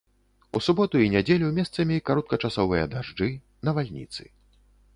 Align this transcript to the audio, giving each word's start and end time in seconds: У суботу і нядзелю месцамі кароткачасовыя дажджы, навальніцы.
У 0.59 0.61
суботу 0.67 0.95
і 1.07 1.09
нядзелю 1.15 1.49
месцамі 1.59 1.99
кароткачасовыя 2.11 2.89
дажджы, 2.97 3.29
навальніцы. 3.69 4.23